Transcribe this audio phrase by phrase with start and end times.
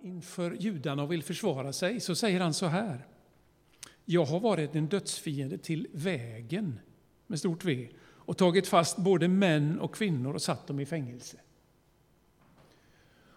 [0.00, 3.06] inför judarna och vill försvara sig så säger han så här.
[4.04, 6.80] Jag har varit en dödsfiende till vägen
[7.26, 11.36] med stort V och tagit fast både män och kvinnor och satt dem i fängelse.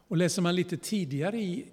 [0.08, 1.66] Och läser man lite tidigare i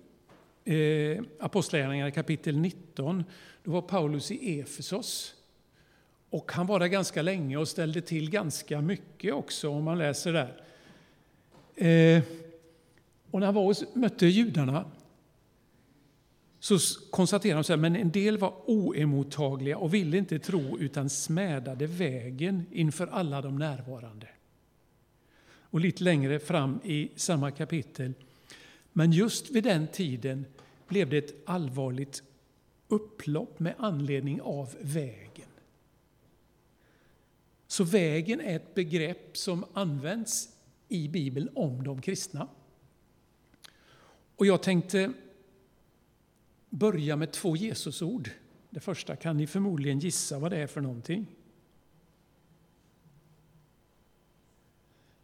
[0.64, 3.24] eh, Apostlagärningarna kapitel 19,
[3.64, 5.34] då var Paulus i Efesos.
[6.30, 10.32] Och han var där ganska länge och ställde till ganska mycket också, om man läser
[10.32, 10.62] där.
[11.74, 12.22] Eh,
[13.30, 14.90] och när han var och mötte judarna
[16.60, 16.78] så
[17.10, 21.86] konstaterade de så här, men en del var oemottagliga och ville inte tro utan smädade
[21.86, 24.28] vägen inför alla de närvarande.
[25.42, 28.12] Och lite längre fram i samma kapitel.
[28.92, 30.44] Men just vid den tiden
[30.88, 32.22] blev det ett allvarligt
[32.88, 35.48] upplopp med anledning av vägen.
[37.66, 40.48] Så vägen är ett begrepp som används
[40.88, 42.48] i Bibeln om de kristna.
[44.40, 45.12] Och jag tänkte
[46.70, 48.30] börja med två Jesusord.
[48.70, 51.26] Det första kan ni förmodligen gissa vad det är för någonting.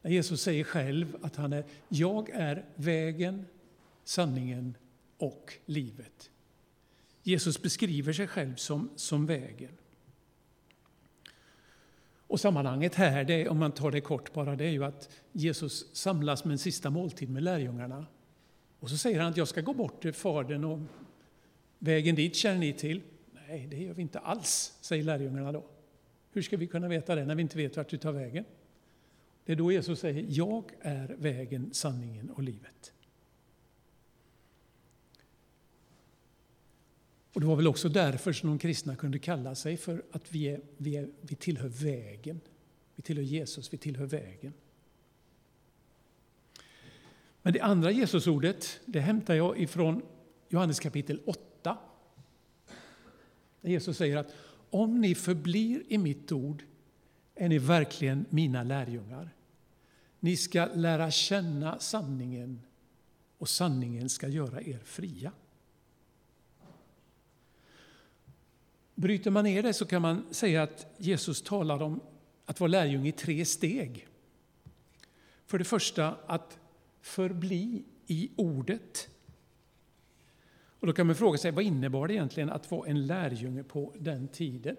[0.02, 3.46] Jesus säger själv att han är, jag är vägen,
[4.04, 4.74] sanningen
[5.18, 6.30] och livet.
[7.22, 9.72] Jesus beskriver sig själv som, som vägen.
[12.26, 15.96] Och sammanhanget här, det, om man tar det kort bara, det är ju att Jesus
[15.96, 18.06] samlas med en sista måltid med lärjungarna.
[18.80, 20.80] Och så säger han att jag ska gå bort till Fadern och
[21.78, 23.02] vägen dit känner ni till.
[23.48, 25.64] Nej, det gör vi inte alls, säger lärjungarna då.
[26.32, 28.44] Hur ska vi kunna veta det när vi inte vet vart du tar vägen?
[29.44, 32.92] Det är då Jesus säger, jag är vägen, sanningen och livet.
[37.32, 40.48] Och det var väl också därför som de kristna kunde kalla sig för att vi,
[40.48, 42.40] är, vi, är, vi tillhör vägen.
[42.94, 44.52] Vi tillhör Jesus, vi tillhör vägen.
[47.46, 50.02] Men det andra Jesusordet det hämtar jag ifrån
[50.48, 51.78] Johannes kapitel 8.
[53.60, 54.34] Där Jesus säger att
[54.70, 56.62] om ni förblir i mitt ord
[57.34, 59.30] är ni verkligen mina lärjungar.
[60.20, 62.62] Ni ska lära känna sanningen
[63.38, 65.32] och sanningen ska göra er fria.
[68.94, 72.00] Bryter man ner det så kan man säga att Jesus talar om
[72.46, 74.06] att vara lärjunge i tre steg.
[75.46, 76.58] För det första att
[77.06, 79.08] förbli i ordet.
[80.80, 83.92] Och då kan man fråga sig, vad innebar det egentligen att vara en lärjunge på
[83.98, 84.76] den tiden?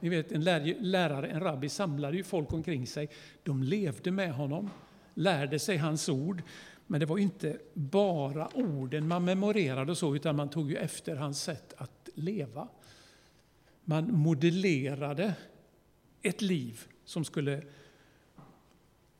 [0.00, 0.44] Ni vet, en
[0.80, 3.10] lärare, en rabbi, samlade ju folk omkring sig.
[3.42, 4.70] De levde med honom,
[5.14, 6.42] lärde sig hans ord.
[6.86, 11.16] Men det var inte bara orden man memorerade och så, utan man tog ju efter
[11.16, 12.68] hans sätt att leva.
[13.84, 15.34] Man modellerade
[16.22, 17.62] ett liv som, skulle,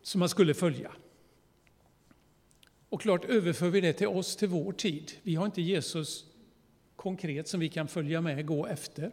[0.03, 0.93] som man skulle följa.
[2.89, 5.13] Och klart överför vi det till oss, till vår tid.
[5.23, 6.25] Vi har inte Jesus
[6.97, 9.13] konkret som vi kan följa med, gå efter.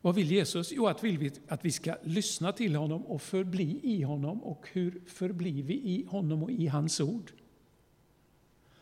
[0.00, 0.72] Vad vill Jesus?
[0.72, 4.44] Jo, att, vill vi, att vi ska lyssna till honom och förbli i honom.
[4.44, 7.32] Och hur förblir vi i honom och i hans ord?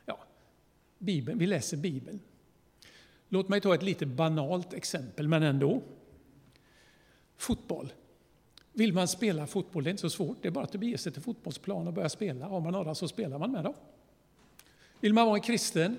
[0.05, 0.19] Ja,
[0.99, 2.21] Bibeln, vi läser Bibeln.
[3.29, 5.83] Låt mig ta ett lite banalt exempel, men ändå.
[7.37, 7.93] Fotboll.
[8.73, 10.37] Vill man spela fotboll, det är inte så svårt.
[10.43, 12.47] Det är bara att bege sig till fotbollsplan och börja spela.
[12.47, 13.75] Har man några så spelar man med dem.
[15.01, 15.99] Vill man vara en kristen?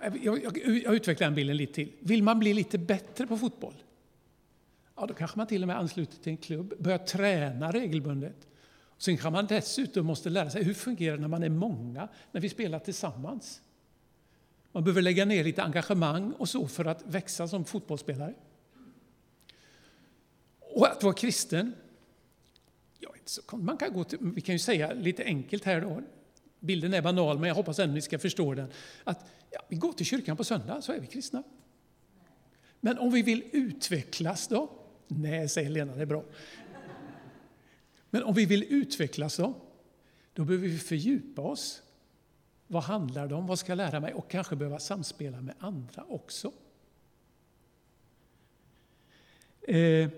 [0.00, 1.92] Jag, jag, jag utvecklar den bilden lite till.
[2.00, 3.74] Vill man bli lite bättre på fotboll?
[4.96, 8.46] Ja, då kanske man till och med ansluter till en klubb, börjar träna regelbundet.
[8.98, 12.40] Sen kan man dessutom måste lära sig hur det fungerar när man är många, när
[12.40, 13.62] vi spelar tillsammans.
[14.72, 18.34] Man behöver lägga ner lite engagemang och så för att växa som fotbollsspelare.
[20.76, 21.74] Och att vara kristen,
[22.98, 23.10] ja,
[23.52, 26.02] man kan gå till, vi kan ju säga lite enkelt här då,
[26.60, 28.72] bilden är banal men jag hoppas ändå ni ska förstå den,
[29.04, 31.42] att ja, vi går till kyrkan på söndag så är vi kristna.
[32.80, 34.70] Men om vi vill utvecklas då?
[35.08, 36.24] Nej, säger Lena, det är bra.
[38.10, 39.54] Men om vi vill utvecklas då?
[40.32, 41.82] Då behöver vi fördjupa oss.
[42.66, 43.46] Vad handlar det om?
[43.46, 44.14] Vad ska jag lära mig?
[44.14, 46.52] Och kanske behöva samspela med andra också.
[49.68, 50.10] Eh,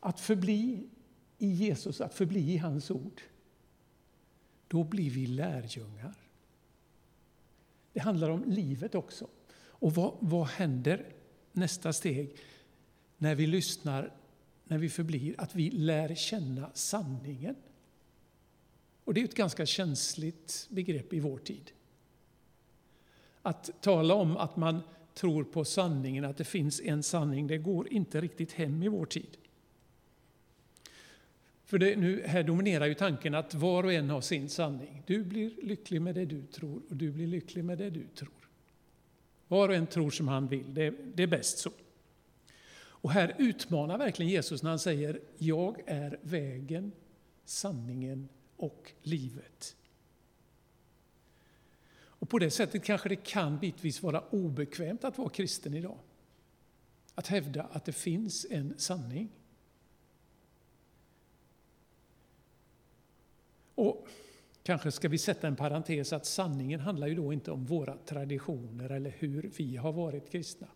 [0.00, 0.88] att förbli
[1.38, 3.20] i Jesus, att förbli i hans ord,
[4.68, 6.14] då blir vi lärjungar.
[7.92, 9.28] Det handlar om livet också.
[9.54, 11.06] Och vad, vad händer
[11.52, 12.36] nästa steg
[13.18, 14.12] när vi lyssnar,
[14.64, 15.34] när vi förblir?
[15.38, 17.56] Att vi lär känna sanningen.
[19.04, 21.70] Och det är ett ganska känsligt begrepp i vår tid.
[23.42, 24.80] Att tala om att man
[25.14, 29.06] tror på sanningen, att det finns en sanning, det går inte riktigt hem i vår
[29.06, 29.36] tid.
[31.68, 35.02] För det, nu, här dominerar ju tanken att var och en har sin sanning.
[35.06, 38.48] Du blir lycklig med det du tror och du blir lycklig med det du tror.
[39.48, 41.70] Var och en tror som han vill, det, det är bäst så.
[42.76, 46.92] Och här utmanar verkligen Jesus när han säger Jag är vägen,
[47.44, 49.76] sanningen och livet.
[51.90, 55.98] Och på det sättet kanske det kan bitvis vara obekvämt att vara kristen idag.
[57.14, 59.28] Att hävda att det finns en sanning.
[63.78, 64.08] Och
[64.62, 68.90] kanske ska vi sätta en parentes att sanningen handlar ju då inte om våra traditioner
[68.90, 70.66] eller hur vi har varit kristna.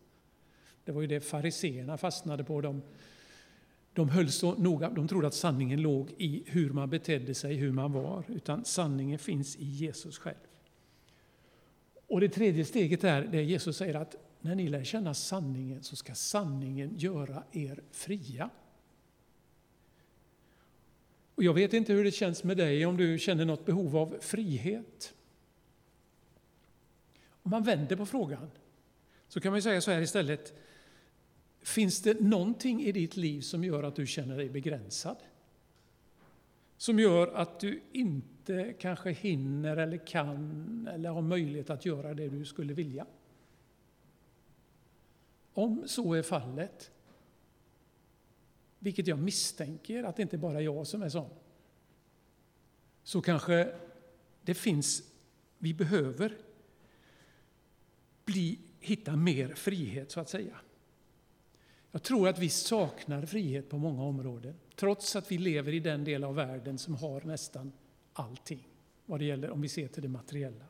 [0.84, 2.60] Det var ju det fariseerna fastnade på.
[2.60, 2.82] De,
[3.92, 7.72] de höll så noga, de trodde att sanningen låg i hur man betedde sig, hur
[7.72, 10.36] man var, utan sanningen finns i Jesus själv.
[12.06, 15.96] Och det tredje steget är det Jesus säger att när ni lär känna sanningen så
[15.96, 18.50] ska sanningen göra er fria.
[21.42, 24.16] Och jag vet inte hur det känns med dig, om du känner något behov av
[24.20, 25.14] frihet.
[27.30, 28.50] Om man vänder på frågan
[29.28, 30.54] så kan man säga så här istället.
[31.62, 35.16] Finns det någonting i ditt liv som gör att du känner dig begränsad?
[36.76, 42.28] Som gör att du inte kanske hinner eller kan eller har möjlighet att göra det
[42.28, 43.06] du skulle vilja?
[45.52, 46.90] Om så är fallet,
[48.82, 51.30] vilket jag misstänker att det inte bara är jag som är sån,
[53.02, 53.74] så kanske
[54.42, 55.02] det finns,
[55.58, 56.36] vi behöver
[58.24, 60.56] bli, hitta mer frihet så att säga.
[61.90, 66.04] Jag tror att vi saknar frihet på många områden, trots att vi lever i den
[66.04, 67.72] del av världen som har nästan
[68.12, 68.68] allting,
[69.06, 70.64] vad det gäller om vi ser till det materiella.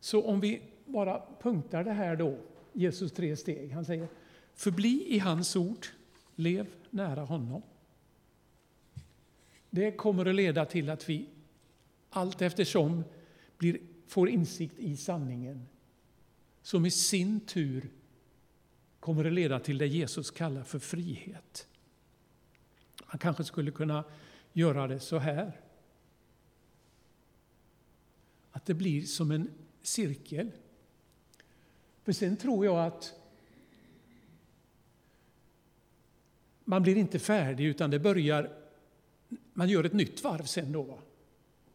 [0.00, 2.38] Så om vi bara punktar det här då,
[2.72, 3.72] Jesus tre steg.
[3.72, 4.08] Han säger,
[4.60, 5.86] förbli i hans ord,
[6.36, 7.62] lev nära honom.
[9.70, 11.28] Det kommer att leda till att vi
[12.10, 13.04] allt eftersom
[13.58, 15.66] blir, får insikt i sanningen,
[16.62, 17.90] som i sin tur
[19.00, 21.68] kommer att leda till det Jesus kallar för frihet.
[23.06, 24.04] Man kanske skulle kunna
[24.52, 25.60] göra det så här.
[28.50, 29.50] Att det blir som en
[29.82, 30.50] cirkel.
[32.02, 33.19] För sen tror jag att
[36.70, 38.50] man blir inte färdig utan det börjar,
[39.52, 40.82] man gör ett nytt varv sen då.
[40.82, 40.98] Va?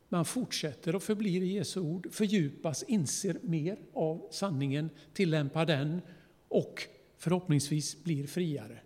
[0.09, 6.01] Man fortsätter och förblir i Jesu ord, fördjupas, inser mer av sanningen, tillämpar den
[6.47, 6.83] och
[7.17, 8.79] förhoppningsvis blir friare.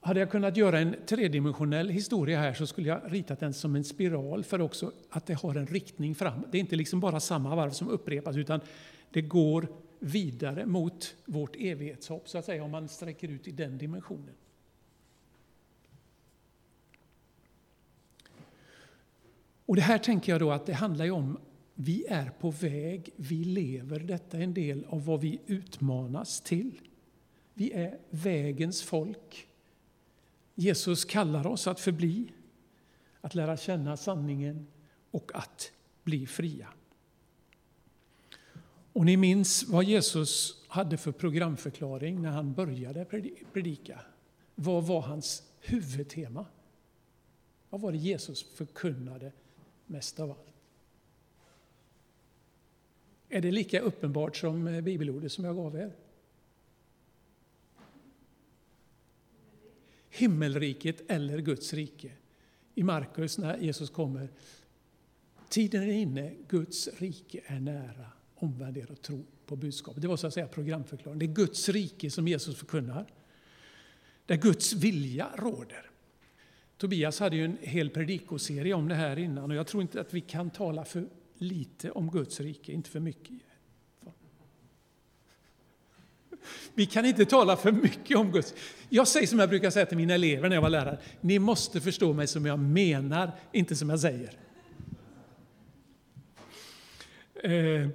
[0.00, 3.84] Hade jag kunnat göra en tredimensionell historia här så skulle jag ritat den som en
[3.84, 6.42] spiral för också att det har en riktning fram.
[6.50, 8.60] Det är inte liksom bara samma varv som upprepas utan
[9.10, 9.68] det går
[9.98, 14.34] vidare mot vårt evighetshopp så att säga om man sträcker ut i den dimensionen.
[19.66, 21.38] Och det här tänker jag då att det handlar om
[21.74, 24.00] vi är på väg, vi lever.
[24.00, 26.80] Detta är en del av vad vi utmanas till.
[27.54, 29.48] Vi är vägens folk.
[30.54, 32.32] Jesus kallar oss att förbli,
[33.20, 34.66] att lära känna sanningen
[35.10, 35.72] och att
[36.02, 36.68] bli fria.
[38.96, 43.04] Och ni minns vad Jesus hade för programförklaring när han började
[43.52, 44.00] predika.
[44.54, 46.46] Vad var hans huvudtema?
[47.70, 49.32] Vad var det Jesus förkunnade
[49.86, 50.52] mest av allt?
[53.28, 55.92] Är det lika uppenbart som eh, bibelordet som jag gav er?
[60.10, 62.12] Himmelriket eller Guds rike.
[62.74, 64.28] I Markus när Jesus kommer.
[65.48, 68.15] Tiden är inne, Guds rike är nära.
[68.38, 70.02] Omvänd er och tro på budskapet.
[70.02, 71.18] Det var så att säga programförklaringen.
[71.18, 73.06] Det är Guds rike som Jesus förkunnar.
[74.26, 75.90] Där Guds vilja råder.
[76.78, 80.14] Tobias hade ju en hel predikoserie om det här innan och jag tror inte att
[80.14, 83.36] vi kan tala för lite om Guds rike, inte för mycket.
[86.74, 88.54] Vi kan inte tala för mycket om Guds
[88.88, 90.98] Jag säger som jag brukar säga till mina elever när jag var lärare.
[91.20, 94.38] Ni måste förstå mig som jag menar, inte som jag säger.
[97.34, 97.88] Eh,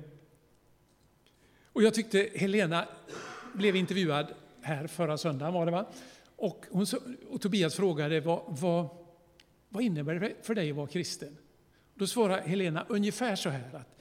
[1.73, 2.87] och jag tyckte Helena
[3.53, 4.27] blev intervjuad
[4.61, 5.85] här förra söndagen var det va?
[6.35, 6.85] Och, hon,
[7.29, 8.87] och Tobias frågade vad, vad,
[9.69, 11.37] vad innebär det för dig att vara kristen?
[11.95, 13.99] Då svarade Helena ungefär så här att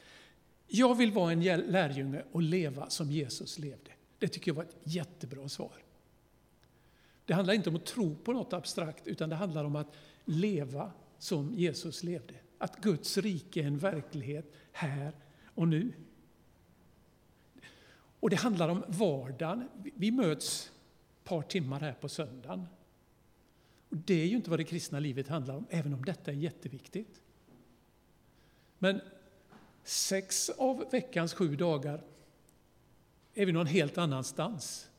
[0.66, 3.90] jag vill vara en lärjunge och leva som Jesus levde.
[4.18, 5.72] Det tycker jag var ett jättebra svar.
[7.24, 10.92] Det handlar inte om att tro på något abstrakt utan det handlar om att leva
[11.18, 12.34] som Jesus levde.
[12.58, 15.12] Att Guds rike är en verklighet här
[15.54, 15.92] och nu.
[18.20, 19.68] Och det handlar om vardagen.
[19.94, 20.72] Vi möts
[21.18, 22.66] ett par timmar här på söndagen.
[23.88, 26.34] Och det är ju inte vad det kristna livet handlar om, även om detta är
[26.34, 27.20] jätteviktigt.
[28.78, 29.00] Men
[29.84, 32.02] sex av veckans sju dagar
[33.34, 34.90] är vi någon helt annanstans.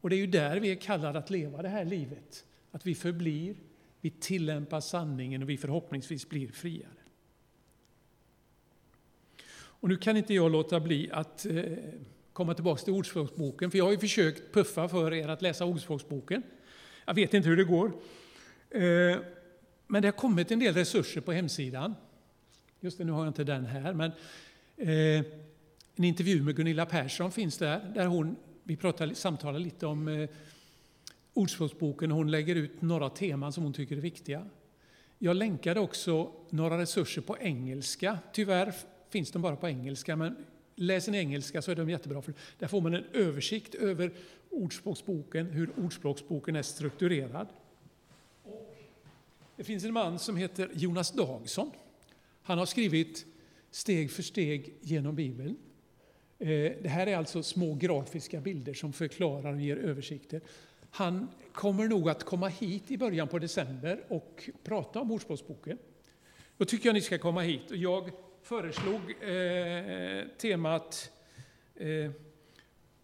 [0.00, 2.44] Och det är ju där vi är kallade att leva det här livet.
[2.70, 3.56] Att vi förblir,
[4.00, 6.88] vi tillämpar sanningen och vi förhoppningsvis blir friare.
[9.52, 11.62] Och nu kan inte jag låta bli att eh,
[12.32, 16.42] komma tillbaka till Ordspråksboken, för jag har ju försökt puffa för er att läsa Ordspråksboken.
[17.04, 17.92] Jag vet inte hur det går.
[18.70, 19.20] Eh,
[19.86, 21.94] men det har kommit en del resurser på hemsidan.
[22.80, 24.12] Just det, nu har jag inte den här, men
[24.76, 25.26] eh,
[25.96, 30.14] en intervju med Gunilla Persson finns där, där hon, vi pratar, samtalar lite om eh,
[30.14, 30.32] Ordspråksboken,
[31.34, 32.10] Ordspråksboken.
[32.10, 34.46] Hon lägger ut några teman som hon tycker är viktiga.
[35.18, 38.18] Jag länkade också några resurser på engelska.
[38.32, 38.74] Tyvärr
[39.10, 40.36] finns de bara på engelska, men
[40.82, 42.22] läser ni engelska så är de jättebra.
[42.22, 44.12] För där får man en översikt över
[44.50, 47.48] Ordspråksboken, hur Ordspråksboken är strukturerad.
[49.56, 51.70] Det finns en man som heter Jonas Dagson.
[52.42, 53.26] Han har skrivit
[53.70, 55.56] Steg för steg genom Bibeln.
[56.38, 56.48] Eh,
[56.82, 60.40] det här är alltså små grafiska bilder som förklarar och ger översikter.
[60.90, 65.78] Han kommer nog att komma hit i början på december och prata om Ordspråksboken.
[66.56, 67.62] Då tycker jag ni ska komma hit.
[67.68, 68.10] Jag
[68.42, 71.10] föreslog eh, temat
[71.74, 72.10] eh,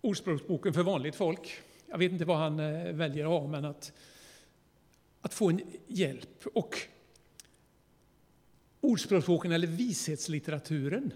[0.01, 1.61] Ordspråksboken för vanligt folk.
[1.87, 3.93] Jag vet inte vad han eh, väljer att ha, men att,
[5.21, 6.47] att få en hjälp.
[6.55, 6.77] Och
[8.81, 11.13] Ordspråksboken, eller vishetslitteraturen,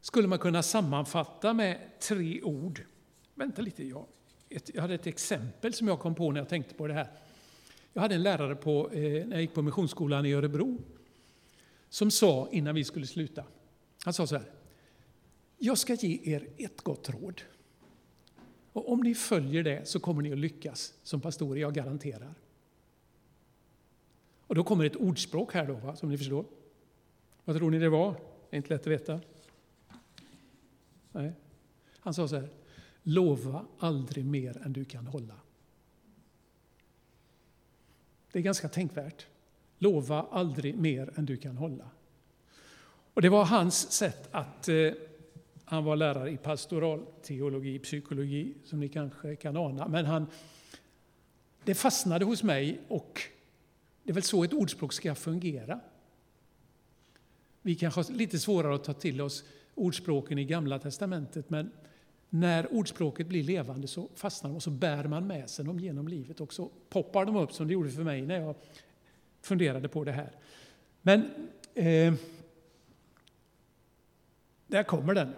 [0.00, 2.80] skulle man kunna sammanfatta med tre ord.
[3.34, 4.06] Vänta lite, jag,
[4.48, 7.08] ett, jag hade ett exempel som jag kom på när jag tänkte på det här.
[7.92, 10.78] Jag hade en lärare på, eh, när jag gick på Missionsskolan i Örebro
[11.90, 13.44] som sa innan vi skulle sluta,
[14.04, 14.50] han sa så här,
[15.58, 17.42] jag ska ge er ett gott råd.
[18.72, 22.34] Och om ni följer det så kommer ni att lyckas som pastorer, jag garanterar.
[24.46, 26.44] Och då kommer ett ordspråk här då, va, som ni förstår.
[27.44, 28.12] Vad tror ni det var?
[28.12, 29.20] Det är inte lätt att veta.
[31.12, 31.32] Nej.
[31.98, 32.48] Han sa så här,
[33.02, 35.36] lova aldrig mer än du kan hålla.
[38.32, 39.26] Det är ganska tänkvärt.
[39.82, 41.90] Lova aldrig mer än du kan hålla.
[43.14, 44.68] Och det var hans sätt att...
[44.68, 44.92] Eh,
[45.70, 49.88] han var lärare i pastoralteologi, psykologi, som ni kanske kan ana.
[49.88, 50.26] Men han,
[51.64, 53.20] det fastnade hos mig och
[54.02, 55.80] det är väl så ett ordspråk ska fungera.
[57.62, 59.44] Vi kanske har lite svårare att ta till oss
[59.74, 61.70] ordspråken i Gamla testamentet, men
[62.28, 66.08] när ordspråket blir levande så fastnar de och så bär man med sig dem genom
[66.08, 68.54] livet och så poppar de upp som det gjorde för mig när jag
[69.40, 70.32] funderade på det här.
[71.02, 72.14] Men eh,
[74.66, 75.34] där kommer den.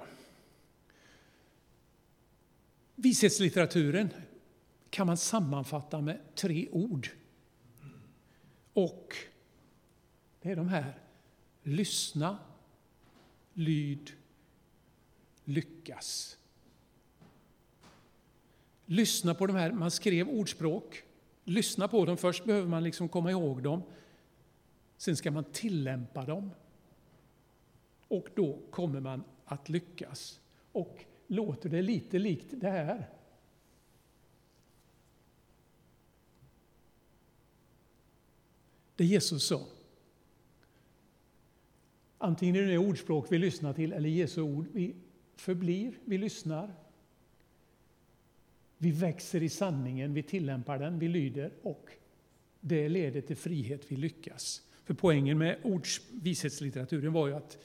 [2.94, 4.08] Vishetslitteraturen
[4.90, 7.08] kan man sammanfatta med tre ord.
[8.72, 9.16] Och
[10.42, 10.98] det är de här.
[11.62, 12.38] Lyssna,
[13.52, 14.10] lyd,
[15.44, 16.38] lyckas.
[18.86, 21.02] Lyssna på de här, man skrev ordspråk.
[21.44, 23.82] Lyssna på dem, först behöver man liksom komma ihåg dem.
[24.96, 26.50] Sen ska man tillämpa dem.
[28.08, 30.40] Och då kommer man att lyckas.
[30.72, 33.08] Och låter det lite likt det här?
[38.96, 39.66] Det Jesus sa.
[42.18, 44.66] Antingen det är ordspråk vi lyssnar till eller Jesu ord.
[44.72, 44.96] Vi
[45.36, 46.74] förblir, vi lyssnar.
[48.82, 51.90] Vi växer i sanningen, vi tillämpar den, vi lyder och
[52.60, 54.62] det leder till frihet, vi lyckas.
[54.84, 57.58] För poängen med ords vishetslitteraturen var ju att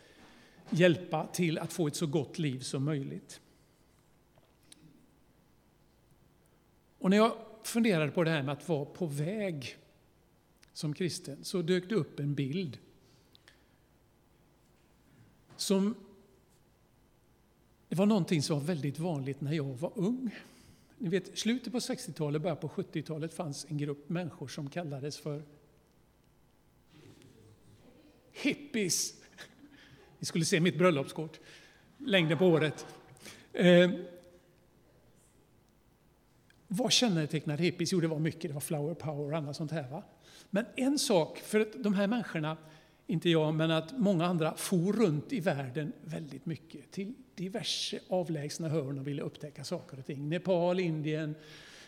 [0.69, 3.41] hjälpa till att få ett så gott liv som möjligt.
[6.97, 9.77] Och när jag funderade på det här med att vara på väg
[10.73, 12.77] som kristen så dök det upp en bild
[15.55, 15.95] som
[17.87, 20.31] det var någonting som var väldigt vanligt när jag var ung.
[20.97, 25.43] Ni vet, slutet på 60-talet, början på 70-talet fanns en grupp människor som kallades för
[28.31, 29.13] hippies.
[30.19, 31.39] Ni skulle se mitt bröllopskort,
[31.97, 32.85] längden på året.
[33.53, 33.91] Eh,
[36.67, 37.91] vad kännetecknade hippies?
[37.93, 38.41] Jo, det var mycket.
[38.41, 39.89] Det var flower power och annat sånt här.
[39.89, 40.03] Va?
[40.49, 42.57] Men en sak, för de här människorna,
[43.07, 48.69] inte jag, men att många andra for runt i världen väldigt mycket till diverse avlägsna
[48.69, 50.29] hörn och ville upptäcka saker och ting.
[50.29, 51.35] Nepal, Indien,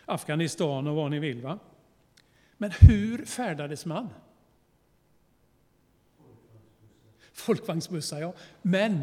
[0.04, 1.42] Afghanistan och vad ni vill.
[1.42, 1.58] Va?
[2.56, 4.08] Men hur färdades man?
[7.32, 8.34] Folkvagnsbussar, ja.
[8.62, 9.00] Men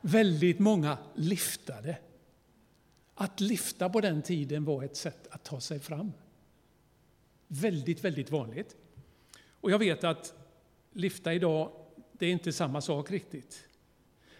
[0.00, 1.98] väldigt många liftade.
[3.14, 6.12] Att lifta på den tiden var ett sätt att ta sig fram.
[7.46, 8.76] Väldigt, väldigt vanligt.
[9.60, 10.41] Och jag vet att
[10.92, 11.72] lifta idag,
[12.12, 13.68] det är inte samma sak riktigt.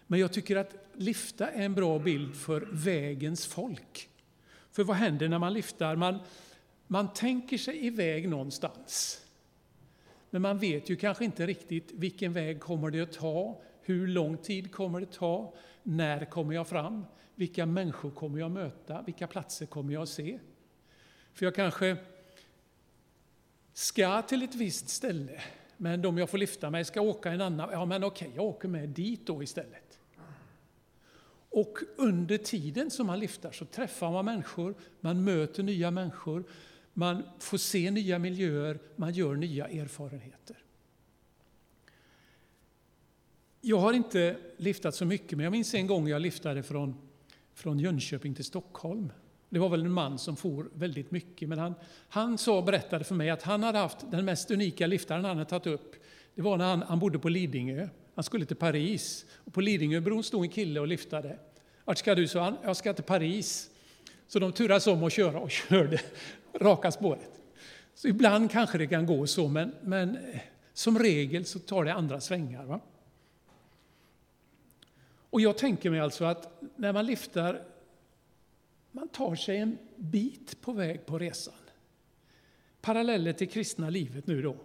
[0.07, 4.09] Men jag tycker att lifta är en bra bild för vägens folk.
[4.71, 5.97] För vad händer när man liftar?
[5.97, 6.19] Man,
[6.87, 9.21] man tänker sig iväg någonstans.
[10.31, 14.37] Men man vet ju kanske inte riktigt vilken väg kommer det att ta, hur lång
[14.37, 17.05] tid kommer det ta, när kommer jag fram,
[17.35, 20.39] vilka människor kommer jag möta, vilka platser kommer jag se?
[21.33, 21.97] För jag kanske
[23.73, 25.43] ska till ett visst ställe,
[25.83, 28.69] men de jag får lyfta mig ska åka en annan, ja men okej, jag åker
[28.69, 29.99] med dit då istället.
[31.51, 36.45] Och under tiden som man lyfter så träffar man människor, man möter nya människor,
[36.93, 40.57] man får se nya miljöer, man gör nya erfarenheter.
[43.61, 46.95] Jag har inte liftat så mycket, men jag minns en gång jag liftade från,
[47.55, 49.13] från Jönköping till Stockholm.
[49.53, 51.75] Det var väl en man som for väldigt mycket, men han,
[52.09, 55.51] han sa, berättade för mig att han hade haft den mest unika liftaren han hade
[55.51, 55.95] tagit upp.
[56.35, 57.89] Det var när han, han bodde på Lidingö.
[58.15, 59.27] Han skulle till Paris.
[59.45, 61.39] Och på Lidingöbron stod en kille och liftade.
[61.85, 62.29] Vart ska du?
[62.29, 62.57] sa han.
[62.63, 63.71] Jag ska till Paris.
[64.27, 66.01] Så de turades om att köra och körde
[66.61, 67.41] raka spåret.
[67.95, 70.41] Så ibland kanske det kan gå så, men, men eh,
[70.73, 72.65] som regel så tar det andra svängar.
[72.65, 72.81] Va?
[75.31, 77.63] Och jag tänker mig alltså att när man lyfter,
[78.93, 81.55] man tar sig en bit på väg på resan.
[82.81, 84.57] Paralleller till kristna livet nu då.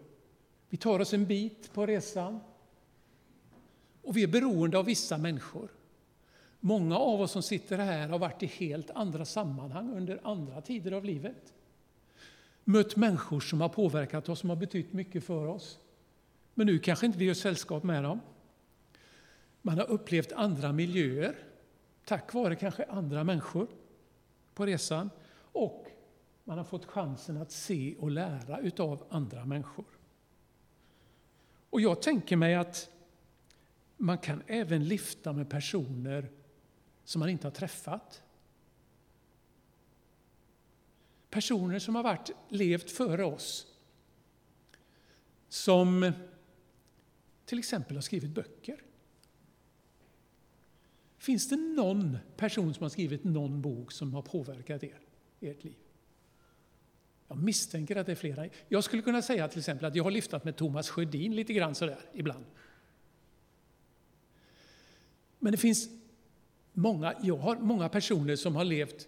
[0.69, 2.39] Vi tar oss en bit på resan
[4.01, 5.69] och vi är beroende av vissa människor.
[6.60, 10.91] Många av oss som sitter här har varit i helt andra sammanhang under andra tider
[10.91, 11.53] av livet.
[12.63, 15.79] Mött människor som har påverkat oss, som har betytt mycket för oss.
[16.53, 18.19] Men nu kanske inte vi gör sällskap med dem.
[19.62, 21.36] Man har upplevt andra miljöer,
[22.05, 23.67] tack vare kanske andra människor
[24.57, 25.09] på resan.
[25.51, 25.87] Och
[26.43, 29.85] man har fått chansen att se och lära utav andra människor.
[31.69, 32.89] Och jag tänker mig att
[33.97, 36.32] man kan även lyfta med personer
[37.03, 38.23] som man inte har träffat.
[41.29, 43.67] Personer som har varit, levt före oss.
[45.49, 46.12] Som
[47.45, 48.82] till exempel har skrivit böcker.
[51.17, 54.99] Finns det någon person som har skrivit någon bok som har påverkat er,
[55.39, 55.75] ert liv?
[57.27, 58.49] Jag misstänker att det är flera.
[58.67, 61.75] Jag skulle kunna säga till exempel att jag har lyftat med Thomas Sjödin lite grann
[61.75, 62.45] sådär ibland.
[65.39, 65.89] Men det finns
[66.73, 69.08] många, jag har många personer som har levt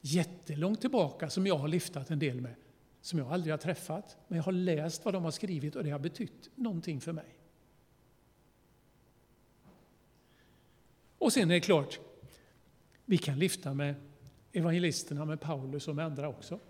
[0.00, 2.54] jättelångt tillbaka som jag har lyftat en del med,
[3.00, 4.16] som jag aldrig har träffat.
[4.28, 7.38] Men jag har läst vad de har skrivit och det har betytt någonting för mig.
[11.18, 12.00] Och sen är det klart,
[13.04, 13.94] vi kan lyfta med
[14.52, 16.60] evangelisterna, med Paulus och med andra också.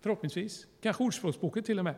[0.00, 1.94] Förhoppningsvis, kanske Ordspråksboken till och med.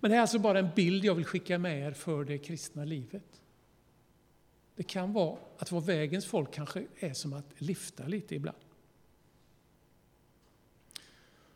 [0.00, 2.84] Men det är alltså bara en bild jag vill skicka med er för det kristna
[2.84, 3.40] livet.
[4.76, 8.58] Det kan vara att vara vägens folk kanske är som att lyfta lite ibland.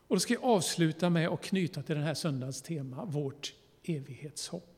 [0.08, 4.77] Och då ska jag avsluta med att knyta till den här söndagens tema, vårt evighetshopp.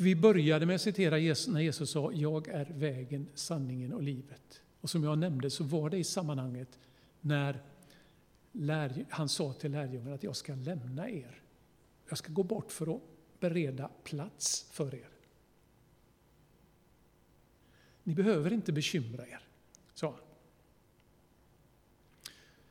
[0.00, 4.62] Vi började med att citera Jesus, när Jesus sa Jag är vägen, sanningen och livet.
[4.80, 6.78] Och som jag nämnde så var det i sammanhanget
[7.20, 7.60] när
[9.08, 11.42] han sa till lärjungarna att jag ska lämna er.
[12.08, 13.02] Jag ska gå bort för att
[13.40, 15.08] bereda plats för er.
[18.02, 19.40] Ni behöver inte bekymra er,
[19.94, 20.20] sa han.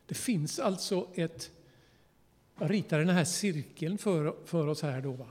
[0.06, 1.52] Det finns alltså ett...
[2.60, 5.12] Jag ritar den här cirkeln för, för oss här då.
[5.12, 5.30] Va?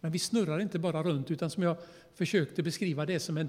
[0.00, 1.76] Men vi snurrar inte bara runt, utan som jag
[2.14, 3.48] försökte beskriva det som en,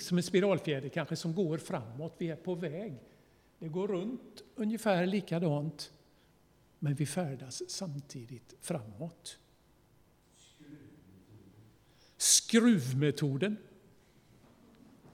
[0.00, 2.14] som en spiralfjäder kanske som går framåt.
[2.18, 2.94] Vi är på väg.
[3.58, 5.92] Det går runt ungefär likadant,
[6.78, 9.38] men vi färdas samtidigt framåt.
[12.16, 13.56] Skruvmetoden.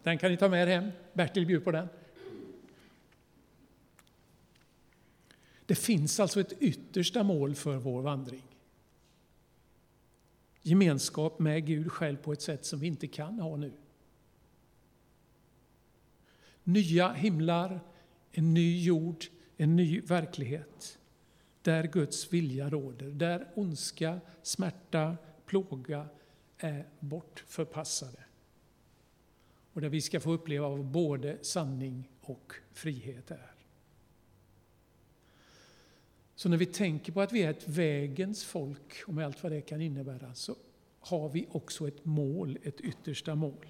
[0.02, 0.90] Den kan ni ta med er hem.
[1.12, 1.88] Bertil bjuder på den.
[5.66, 8.49] Det finns alltså ett yttersta mål för vår vandring.
[10.62, 13.72] Gemenskap med Gud själv på ett sätt som vi inte kan ha nu.
[16.64, 17.80] Nya himlar,
[18.32, 19.24] en ny jord,
[19.56, 20.98] en ny verklighet.
[21.62, 26.08] Där Guds vilja råder, där ondska, smärta, plåga
[26.58, 28.24] är bortförpassade
[29.72, 33.59] och där vi ska få uppleva vad både sanning och frihet är.
[36.40, 39.52] Så när vi tänker på att vi är ett vägens folk, och med allt vad
[39.52, 40.56] det kan innebära, så
[41.00, 43.66] har vi också ett mål, ett yttersta mål.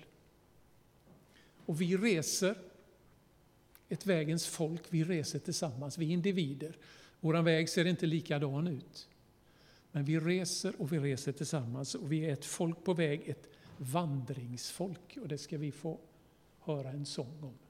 [1.67, 2.59] Och vi reser,
[3.89, 6.77] ett vägens folk, vi reser tillsammans, vi är individer.
[7.21, 9.09] Vår väg ser inte likadan ut.
[9.93, 13.49] Men vi reser och vi reser tillsammans och vi är ett folk på väg, ett
[13.77, 15.19] vandringsfolk.
[15.21, 16.01] Och det ska vi få
[16.61, 17.70] höra en sång om.